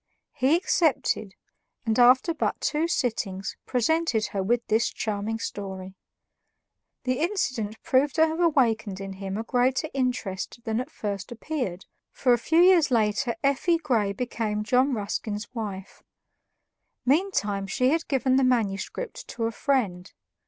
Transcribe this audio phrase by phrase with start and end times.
[0.33, 1.35] He accepted,
[1.85, 5.93] and after but two sittings, presented her with this charming story.
[7.03, 11.85] The incident proved to have awakened in him a greater interest than at first appeared,
[12.11, 16.01] for a few years later "Effie" Grey became John Ruskin's wife.
[17.05, 20.11] Meantime she had given the manuscript to a friend.